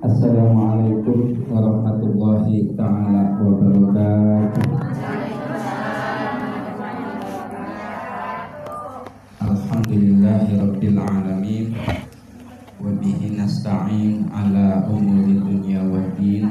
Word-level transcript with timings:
Assalamualaikum 0.00 1.42
warahmatullahi 1.50 2.70
taala 2.78 3.34
wabarakatuh. 3.42 4.78
Alhamdulillahirabbil 9.42 10.98
alamin. 11.02 11.74
Wa 12.78 12.94
bihi 12.94 13.34
nasta'in 13.34 14.30
ala 14.30 14.86
umuri 14.86 15.36
dunya 15.42 15.82
waddin 15.82 16.46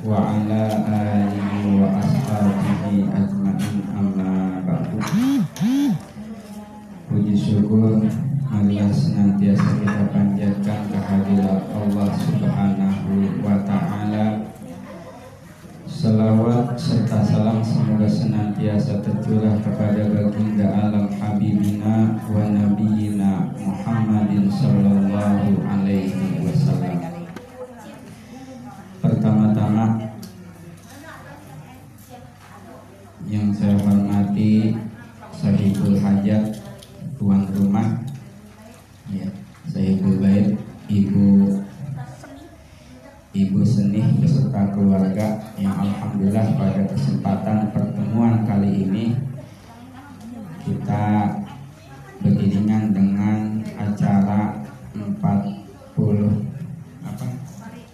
wa 0.00 0.16
ala 0.16 0.64
alihi 0.90 1.76
wa 1.78 1.86
ashabihi 2.02 3.06
ajmain 3.14 3.89
serta 16.78 17.18
salam 17.26 17.58
semoga 17.58 18.06
senantiasa 18.06 19.02
tercurah 19.02 19.58
kepada 19.58 20.06
baginda 20.06 20.70
alam 20.70 21.10
Habibina 21.18 22.14
wa 22.30 22.46
Nabiyina 22.46 23.50
Muhammadin 23.58 24.46
Sallallahu 24.46 25.66
Alaihi 25.66 26.38
Wasallam. 26.46 27.26
Pertama-tama 29.02 30.14
yang 33.26 33.50
saya 33.50 33.74
hormati 33.82 34.78
Sahibul 35.34 35.98
Hajat 35.98 36.54
tuan 37.18 37.50
rumah 37.50 38.09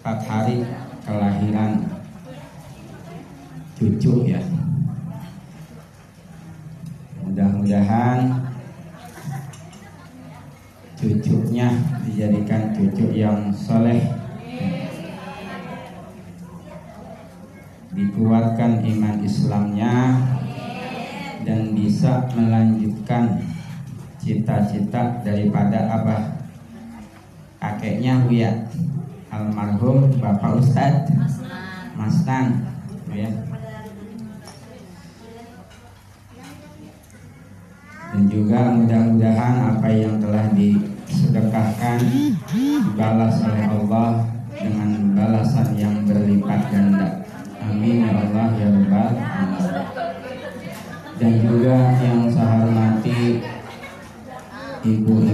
4 0.07 0.23
hari 0.23 0.63
kelahiran 1.03 1.83
cucu 3.75 4.23
ya. 4.23 4.39
Mudah-mudahan 7.27 8.47
cucunya 10.95 11.75
dijadikan 12.07 12.71
cucu 12.71 13.19
yang 13.19 13.51
soleh. 13.51 13.99
Dikuatkan 17.91 18.87
iman 18.87 19.19
Islamnya 19.19 20.23
dan 21.43 21.75
bisa 21.75 22.31
melanjutkan 22.31 23.43
cita-cita 24.23 25.19
daripada 25.19 25.99
abah. 25.99 26.23
Kakeknya 27.59 28.23
Buya 28.23 28.71
almarhum 29.37 30.09
Bapak 30.17 30.57
Ustadz 30.57 31.13
Masnan 31.93 32.65
ya. 33.13 33.29
Dan 38.07 38.23
juga 38.33 38.73
mudah-mudahan 38.73 39.55
apa 39.77 39.87
yang 39.93 40.17
telah 40.17 40.49
disedekahkan 40.57 42.01
dibalas 42.49 43.35
oleh 43.45 43.65
Allah 43.67 44.09
dengan 44.49 44.89
balasan 45.13 45.77
yang 45.77 46.01
berlipat 46.07 46.61
ganda. 46.73 47.21
Amin 47.61 48.07
ya 48.07 48.15
Allah 48.15 48.47
ya 48.57 48.67
Rabbal. 48.73 49.11
Dan 51.17 51.33
juga 51.45 51.77
yang 51.99 52.29
saya 52.29 52.61
hormati 52.61 53.41
ibu-ibu 54.85 55.26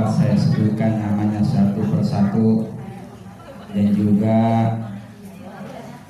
dapat 0.00 0.16
saya 0.16 0.32
sebutkan 0.32 0.96
namanya 0.96 1.44
satu 1.44 1.84
persatu. 1.92 2.72
Dan 3.76 3.92
juga 3.92 4.72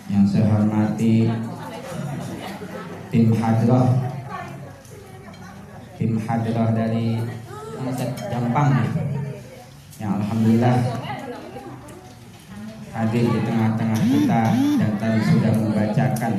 yang 0.06 0.22
saya 0.30 0.46
hormati 0.46 1.26
tim 3.10 3.34
hadrah 3.34 3.90
tim 5.98 6.22
hadrah 6.22 6.70
dari 6.70 7.18
Jampang 8.30 8.70
yang 9.98 10.22
alhamdulillah 10.22 10.76
hadir 12.94 13.24
di 13.26 13.40
tengah-tengah 13.42 14.00
kita 14.06 14.42
dan 14.54 14.92
tadi 15.02 15.20
sudah 15.26 15.52
membacakan 15.58 16.32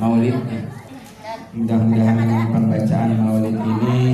maulidnya. 0.00 0.60
Mudah-mudahan 1.52 2.16
dengan 2.16 2.46
pembacaan 2.48 3.10
maulid 3.20 3.56
ini 3.60 4.05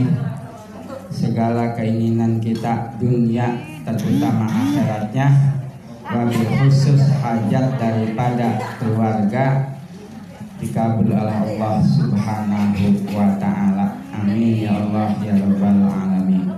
segala 1.33 1.73
keinginan 1.73 2.37
kita 2.45 2.93
dunia 3.01 3.57
terutama 3.89 4.45
akhiratnya 4.45 5.57
wabil 6.05 6.45
khusus 6.61 7.09
hajat 7.25 7.73
daripada 7.81 8.61
keluarga 8.77 9.73
dikabul 10.61 11.09
oleh 11.09 11.33
Allah 11.33 11.81
Subhanahu 11.81 13.09
wa 13.17 13.33
taala. 13.41 13.97
Amin 14.13 14.61
ya 14.61 14.77
Allah 14.77 15.17
ya 15.25 15.33
rabbal 15.41 15.89
alamin 15.89 16.53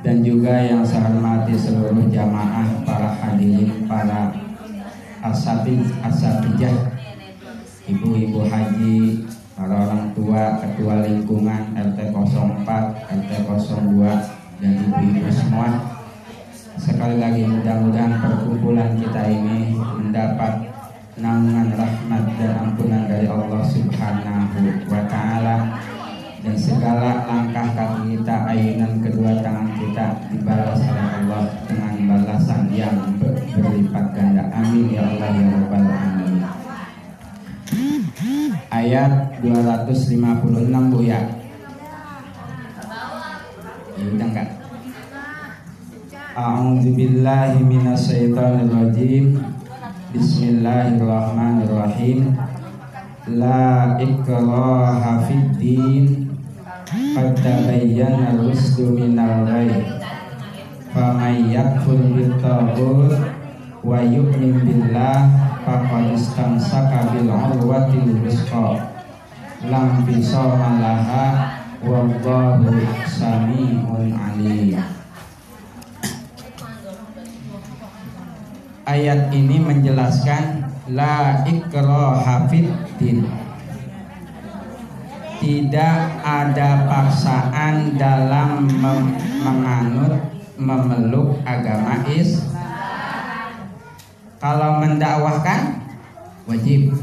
dan 0.00 0.24
juga 0.24 0.56
yang 0.64 0.80
saya 0.80 1.12
hormati 1.12 1.52
seluruh 1.60 2.08
jamaah 2.08 2.88
para 2.88 3.20
hadirin 3.20 3.84
para 3.84 4.32
asatid 5.20 5.84
asatijah 6.00 6.88
ibu-ibu 7.84 8.48
haji 8.48 9.28
para 9.60 9.76
orang 9.76 10.08
tua 10.16 10.56
ketua 10.56 11.04
lingkungan 11.04 11.76
RT 11.76 12.16
04 12.16 12.64
RT 13.12 13.30
02 13.44 14.64
dan 14.64 14.72
ibu-ibu 14.88 15.28
semua 15.28 15.68
sekali 16.80 17.20
lagi 17.20 17.44
mudah-mudahan 17.44 18.24
perkumpulan 18.24 18.96
kita 18.96 19.20
ini 19.28 19.76
mendapat 19.76 20.64
naungan 21.20 21.76
rahmat 21.76 22.24
dan 22.40 22.52
ampunan 22.56 23.04
dari 23.04 23.28
Allah 23.28 23.60
Subhanahu 23.68 24.64
wa 24.88 25.02
taala 25.12 25.76
dan 26.40 26.56
segala 26.56 27.28
langkah 27.28 27.68
kaki 27.76 28.16
kita, 28.16 28.48
ayunan 28.48 28.96
kedua 29.04 29.44
tangan 29.44 29.76
kita 29.76 30.24
dibalas 30.32 30.80
oleh 30.88 31.08
Allah 31.20 31.52
dengan 31.68 32.00
balasan 32.08 32.64
yang 32.72 32.96
ber 33.20 33.36
berlipat 33.52 34.16
ganda. 34.16 34.48
Amin 34.48 34.88
ya 34.88 35.04
Allah 35.04 35.36
ya 35.36 35.52
Rabbal. 35.52 35.84
Ayat 38.70 39.42
256 39.42 40.46
Bu 40.94 41.02
ya. 41.02 41.26
Ya 43.98 44.04
udah 44.14 44.30
enggak? 44.30 44.62
A'udzu 46.38 46.94
billahi 46.94 47.66
minasyaitonir 47.66 48.70
rajim. 48.70 49.42
Bismillahirrahmanirrahim. 50.14 52.38
La 53.34 53.98
ikraha 53.98 55.26
fid 55.26 55.50
din 55.58 56.30
qad 56.86 57.42
tabayyana 57.42 58.38
rusdu 58.38 58.94
minal 58.94 59.50
ghayy 59.50 59.98
faman 60.94 61.50
yakfur 61.50 61.98
bitaghut 62.14 63.18
wa 63.82 63.98
yu'min 63.98 64.62
billah 64.62 65.49
faqad 65.70 66.18
istamsaka 66.18 67.14
bil 67.14 67.30
urwatil 67.30 68.18
wusqa 68.26 68.90
lam 69.70 70.02
bisama 70.02 70.82
laha 70.82 71.26
wallahu 71.78 72.74
samiun 73.06 74.10
alim 74.18 74.74
Ayat 78.90 79.30
ini 79.30 79.62
menjelaskan 79.62 80.66
la 80.90 81.46
ikraha 81.46 82.50
din 82.98 83.22
tidak 85.38 85.98
ada 86.26 86.90
paksaan 86.90 87.94
dalam 87.94 88.66
menganut 89.46 90.18
memeluk 90.58 91.38
agama 91.46 92.02
Islam. 92.10 92.49
Kalau 94.40 94.80
mendakwahkan 94.80 95.84
wajib. 96.48 96.96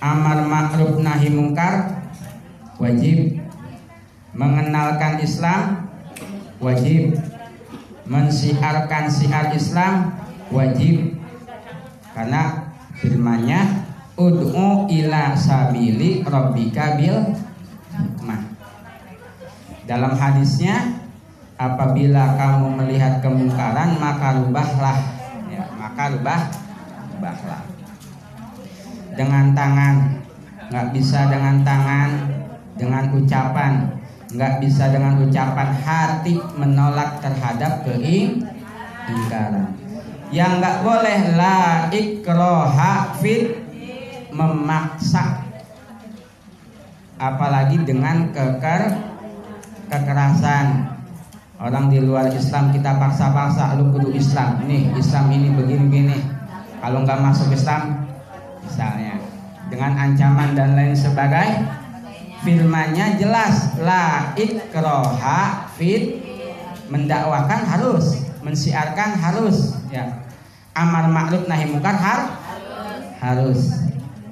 Amar 0.00 0.48
ma'ruf 0.48 1.04
nahi 1.04 1.28
mungkar 1.28 2.08
wajib. 2.80 3.36
Mengenalkan 4.32 5.20
Islam 5.20 5.84
wajib. 6.64 7.12
Mensiarkan 8.08 9.04
siar 9.12 9.52
Islam 9.52 10.16
wajib. 10.48 11.20
Karena 12.16 12.72
firmannya 12.96 13.84
ud'u 14.16 14.88
ila 14.88 15.36
sabili 15.36 16.24
rabbika 16.24 16.96
bil 16.96 17.36
hikmah. 17.92 18.48
Dalam 19.84 20.16
hadisnya 20.16 21.04
apabila 21.60 22.40
kamu 22.40 22.80
melihat 22.80 23.20
kemungkaran 23.20 24.00
maka 24.00 24.40
rubahlah 24.40 25.19
rubah 26.08 26.48
rubahlah 27.16 27.70
dengan 29.14 29.52
tangan. 29.54 29.96
Nggak 30.70 30.86
bisa 30.94 31.28
dengan 31.28 31.60
tangan. 31.66 32.10
Dengan 32.78 33.04
ucapan. 33.12 33.72
Nggak 34.30 34.54
bisa 34.62 34.88
dengan 34.88 35.18
ucapan. 35.20 35.68
Hati 35.74 36.34
menolak 36.56 37.20
terhadap 37.20 37.84
keingkaran. 37.84 39.74
Yang 40.30 40.52
nggak 40.62 40.76
boleh 40.86 41.18
la 41.34 41.90
ikroha 41.90 43.18
fit 43.18 43.58
memaksa. 44.30 45.42
Apalagi 47.20 47.84
dengan 47.84 48.32
keker 48.32 48.82
kekerasan 49.90 50.99
orang 51.60 51.92
di 51.92 52.00
luar 52.00 52.32
Islam 52.32 52.72
kita 52.72 52.96
paksa-paksa 52.96 53.76
lu 53.76 53.92
kudu 53.92 54.16
Islam. 54.16 54.64
Nih 54.64 54.88
Islam 54.96 55.28
ini 55.28 55.52
begini-begini 55.52 56.16
kalau 56.80 57.04
nggak 57.04 57.20
masuk 57.20 57.52
Islam 57.52 58.08
misalnya 58.64 59.20
dengan 59.68 59.92
ancaman 59.94 60.56
dan 60.56 60.72
lain 60.72 60.96
sebagainya 60.96 61.68
firmannya 62.40 63.20
jelas 63.20 63.76
la 63.84 64.32
ikroha 64.32 65.68
fit 65.76 66.24
mendakwakan 66.88 67.60
harus 67.68 68.24
mensiarkan 68.40 69.20
harus 69.20 69.76
ya. 69.92 70.24
Amar 70.72 71.10
ma'ruf 71.12 71.44
nahi 71.44 71.68
mungkar 71.68 71.92
har 71.92 72.40
harus. 73.20 73.84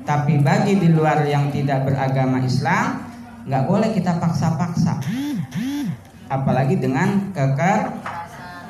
Tapi 0.09 0.41
bagi 0.41 0.81
di 0.81 0.89
luar 0.89 1.29
yang 1.29 1.53
tidak 1.53 1.85
beragama 1.85 2.41
Islam 2.41 3.05
nggak 3.45 3.65
boleh 3.69 3.93
kita 3.93 4.17
paksa-paksa 4.17 5.05
apalagi 6.29 6.77
dengan 6.77 7.33
keker 7.33 7.93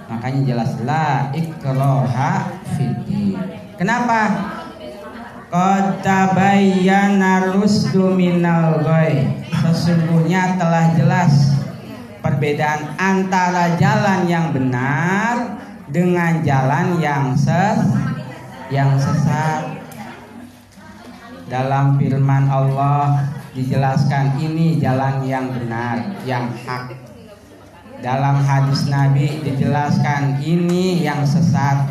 makanya 0.09 0.41
jelas 0.47 0.73
la 0.87 1.29
ikroha 1.37 2.49
fiti 2.79 3.37
kenapa 3.77 4.21
Kota 5.49 5.97
tabayyana 6.05 7.57
rusdu 7.57 8.13
minal 8.13 8.85
Sesungguhnya 9.49 10.61
telah 10.61 10.93
jelas 10.93 11.57
perbedaan 12.21 12.93
antara 13.01 13.73
jalan 13.81 14.29
yang 14.29 14.53
benar 14.53 15.57
dengan 15.89 16.45
jalan 16.45 17.01
yang 17.01 17.33
ses 17.33 17.81
yang 18.69 18.93
sesat. 19.01 19.81
Dalam 21.49 21.97
firman 21.97 22.45
Allah 22.53 23.25
dijelaskan 23.57 24.37
ini 24.37 24.77
jalan 24.77 25.25
yang 25.25 25.49
benar, 25.49 26.13
yang 26.29 26.53
hak. 26.69 27.08
Dalam 27.99 28.47
hadis 28.47 28.87
Nabi 28.87 29.43
dijelaskan 29.43 30.39
ini 30.39 31.03
yang 31.03 31.27
sesat. 31.27 31.91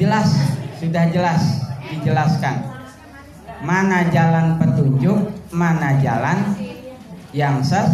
Jelas, 0.00 0.32
sudah 0.80 1.12
jelas 1.12 1.60
dijelaskan 1.92 2.70
mana 3.60 4.08
jalan 4.08 4.56
petunjuk, 4.56 5.20
mana 5.52 6.00
jalan 6.00 6.56
yang 7.36 7.60
ses, 7.60 7.92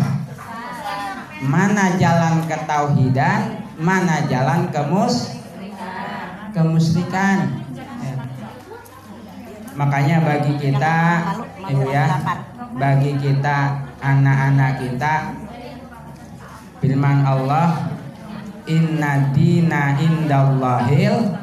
mana 1.43 1.99
jalan 1.99 2.46
ketauhidan, 2.46 3.67
mana 3.76 4.25
jalan 4.31 4.70
kemus 4.70 5.34
kemusrikan. 6.55 7.67
Ya. 8.00 8.14
Makanya 9.76 10.25
bagi 10.25 10.55
kita, 10.56 10.96
ibu 11.69 11.84
ya, 11.90 12.06
bagi 12.79 13.12
kita 13.20 13.84
anak-anak 14.00 14.81
kita, 14.81 15.14
firman 16.81 17.25
Allah, 17.25 17.93
Inna 18.67 19.31
dina 19.31 19.94
indallahil 19.94 21.38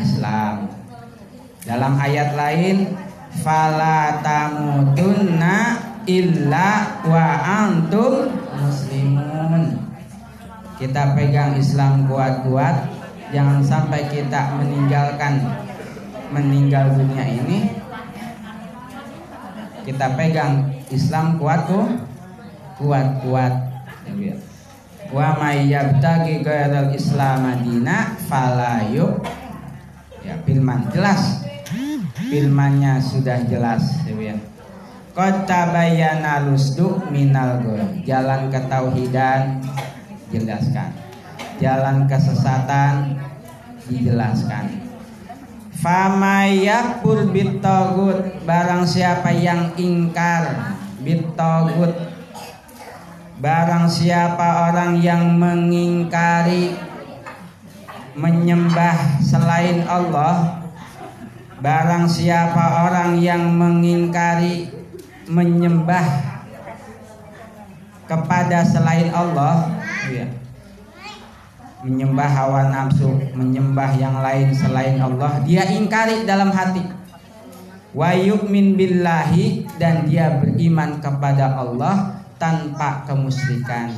Islam. 0.00 0.72
Dalam 1.68 2.00
ayat 2.00 2.32
lain, 2.32 2.96
fala 3.44 4.24
illa 6.08 6.96
wa 7.04 7.26
antum 7.44 8.32
muslimun. 8.56 9.76
Kita 10.80 11.12
pegang 11.12 11.58
Islam 11.60 12.08
kuat-kuat, 12.08 12.88
jangan 13.28 13.60
sampai 13.60 14.08
kita 14.08 14.56
meninggalkan 14.56 15.44
meninggal 16.32 16.96
dunia 16.96 17.28
ini. 17.28 17.76
Kita 19.84 20.16
pegang 20.16 20.72
Islam 20.88 21.36
kuat 21.36 21.68
kuat-kuat. 22.80 23.77
Wa 25.08 25.40
may 25.40 25.72
yabtaghi 25.72 26.44
ghairal 26.44 26.92
Islam 26.92 27.48
madina 27.48 28.12
fala 28.28 28.84
ya 28.88 30.34
firman 30.44 30.88
jelas. 30.92 31.48
Firmannya 32.28 33.00
sudah 33.00 33.40
jelas 33.48 34.04
ya. 34.04 34.36
Kota 35.16 35.74
bayana 35.74 36.44
lusdu 36.46 37.00
minal 37.08 37.58
goy 37.64 38.04
Jalan 38.06 38.52
ketauhidan 38.52 39.64
jelaskan 40.30 40.92
Jalan 41.58 42.06
kesesatan 42.06 43.18
dijelaskan. 43.90 44.78
Famayakul 45.74 47.34
bitogut 47.34 48.44
Barang 48.46 48.86
siapa 48.86 49.32
yang 49.34 49.74
ingkar 49.74 50.76
Bitogut 51.02 52.07
Barang 53.38 53.86
siapa 53.86 54.70
orang 54.70 54.98
yang 54.98 55.38
mengingkari 55.38 56.74
Menyembah 58.18 59.22
selain 59.22 59.86
Allah 59.86 60.66
Barang 61.58 62.06
siapa 62.06 62.86
orang 62.86 63.18
yang 63.18 63.50
mengingkari 63.54 64.78
menyembah 65.28 66.28
kepada 68.08 68.64
selain 68.64 69.12
Allah, 69.12 69.68
ya, 70.08 70.24
menyembah 71.84 72.30
hawa 72.32 72.72
nafsu, 72.72 73.12
menyembah 73.36 73.92
yang 74.00 74.16
lain 74.24 74.56
selain 74.56 74.96
Allah, 74.96 75.44
dia 75.44 75.68
ingkari 75.68 76.24
dalam 76.24 76.48
hati. 76.48 76.80
Wa 77.92 78.16
yu'min 78.16 78.76
billahi 78.76 79.68
dan 79.76 80.08
dia 80.08 80.40
beriman 80.40 81.00
kepada 81.00 81.56
Allah 81.56 82.20
tanpa 82.38 83.04
kemusyrikan. 83.04 83.92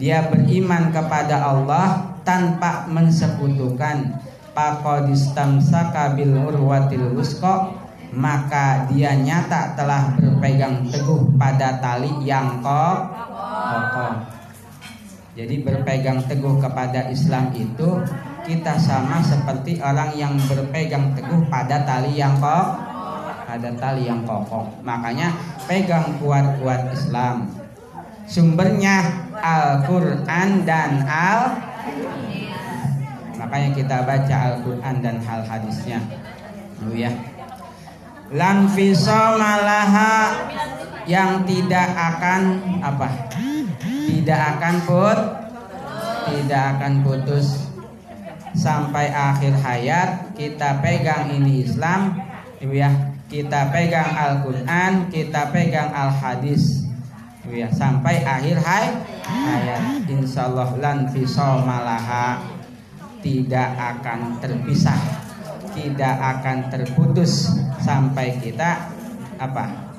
Dia 0.00 0.32
beriman 0.32 0.88
kepada 0.94 1.44
Allah 1.44 2.16
tanpa 2.24 2.88
mensekutukan 2.88 4.22
faqadistamsaka 4.56 6.16
bil 6.16 6.34
urwatil 6.40 7.12
maka 8.10 8.90
dia 8.90 9.14
nyata 9.14 9.78
telah 9.78 10.18
berpegang 10.18 10.82
teguh 10.90 11.30
pada 11.38 11.78
tali 11.78 12.10
yang 12.26 12.58
kokoh. 12.58 14.26
Jadi 15.38 15.62
berpegang 15.62 16.18
teguh 16.26 16.58
kepada 16.58 17.06
Islam 17.06 17.54
itu 17.54 18.02
kita 18.42 18.74
sama 18.82 19.22
seperti 19.22 19.78
orang 19.78 20.10
yang 20.18 20.34
berpegang 20.50 21.14
teguh 21.14 21.46
pada 21.46 21.86
tali 21.86 22.18
yang 22.18 22.34
kokoh, 22.42 22.82
pada 23.46 23.70
tali 23.78 24.10
yang 24.10 24.26
kokoh. 24.26 24.66
Makanya 24.82 25.30
pegang 25.68 26.16
kuat-kuat 26.22 26.92
Islam. 26.94 27.50
Sumbernya 28.30 29.26
Al-Qur'an 29.40 30.62
dan 30.62 31.02
Al 31.08 31.70
Makanya 33.40 33.70
kita 33.74 33.96
baca 34.04 34.36
Al-Quran 34.52 34.94
dan 35.02 35.16
hal 35.24 35.42
hadisnya. 35.42 35.98
Dulu 36.78 36.94
ya. 36.94 37.10
Lan 38.30 38.70
malaha 38.70 40.14
yang 41.08 41.42
tidak 41.48 41.88
akan 41.98 42.62
apa? 42.78 43.08
Tidak 44.06 44.40
akan 44.54 44.74
put, 44.86 45.18
tidak 46.30 46.62
akan 46.78 46.92
putus 47.02 47.74
sampai 48.54 49.10
akhir 49.10 49.56
hayat 49.66 50.30
kita 50.38 50.78
pegang 50.78 51.34
ini 51.34 51.66
Islam, 51.66 52.22
Ibu 52.62 52.74
ya. 52.76 53.09
Kita 53.30 53.70
pegang 53.70 54.10
Al-Quran, 54.10 55.06
kita 55.06 55.54
pegang 55.54 55.94
Al-Hadis, 55.94 56.82
ya. 57.46 57.70
Sampai 57.70 58.26
akhir 58.26 58.58
hayat, 58.58 60.02
Insya 60.10 60.50
Allah 60.50 60.74
lan 60.82 61.06
malaha 61.62 62.42
tidak 63.22 63.70
akan 63.78 64.42
terpisah, 64.42 64.98
tidak 65.78 66.18
akan 66.18 66.74
terputus 66.74 67.54
sampai 67.78 68.34
kita 68.42 68.90
apa? 69.38 69.94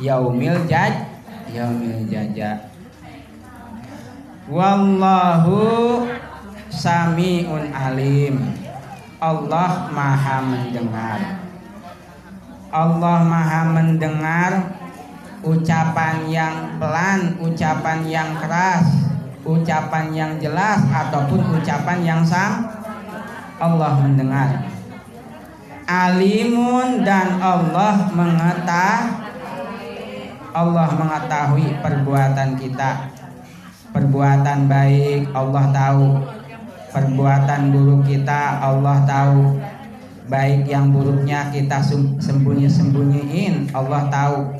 Yaumil 0.00 0.64
jaj, 0.64 0.96
yaumil 1.52 2.08
jaja. 2.08 2.72
Wallahu 4.48 6.08
samiun 6.72 7.68
alim. 7.70 8.40
Allah 9.22 9.86
Maha 9.94 10.42
mendengar. 10.42 11.41
Allah 12.72 13.20
maha 13.20 13.68
mendengar 13.68 14.80
ucapan 15.44 16.24
yang 16.26 16.80
pelan, 16.80 17.36
ucapan 17.36 18.00
yang 18.08 18.32
keras, 18.40 19.12
ucapan 19.44 20.04
yang 20.16 20.32
jelas 20.40 20.80
ataupun 20.88 21.60
ucapan 21.60 21.98
yang 22.00 22.20
sam 22.24 22.64
Allah 23.60 24.00
mendengar. 24.00 24.72
Alimun 25.84 27.04
dan 27.04 27.36
Allah 27.38 28.08
mengetahui 28.08 29.22
Allah 30.52 30.92
mengetahui 30.92 31.80
perbuatan 31.80 32.60
kita. 32.60 33.08
Perbuatan 33.88 34.68
baik 34.68 35.32
Allah 35.32 35.64
tahu. 35.72 36.08
Perbuatan 36.92 37.72
buruk 37.72 38.04
kita 38.04 38.60
Allah 38.60 39.00
tahu. 39.08 39.56
Baik 40.30 40.70
yang 40.70 40.94
buruknya 40.94 41.50
kita 41.50 41.82
sembunyi-sembunyiin 42.22 43.74
Allah 43.74 44.06
tahu. 44.06 44.54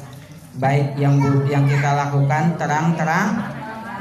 Baik 0.59 0.99
yang 0.99 1.16
buruk 1.16 1.49
yang 1.49 1.64
kita 1.64 1.97
lakukan 1.97 2.61
terang-terang 2.61 3.40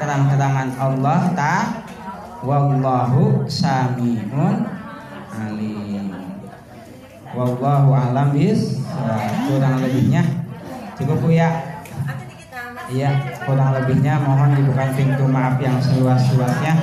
terang-terangan 0.01 0.69
Allah 0.81 1.29
tak 1.37 1.85
wallahu 2.41 3.45
samiun 3.45 4.65
alim. 5.29 6.09
Wallahu 7.31 7.93
alam 7.93 8.33
bis 8.33 8.81
kurang 9.47 9.79
lebihnya 9.79 10.25
cukup 10.97 11.29
ya. 11.29 11.49
Iya, 12.91 13.39
kurang 13.47 13.71
lebihnya 13.71 14.19
mohon 14.19 14.51
dibuka 14.51 14.91
pintu 14.91 15.23
maaf 15.23 15.55
yang 15.63 15.79
seluas-luasnya. 15.79 16.75